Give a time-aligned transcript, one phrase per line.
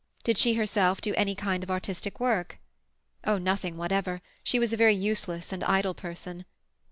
[0.23, 2.57] Did she herself do any kind of artistic work?
[3.23, 6.45] Oh, nothing whatever; she was a very useless and idle person.